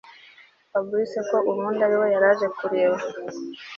[0.71, 2.97] Fabric ko ubundi ariwe yaraje kureba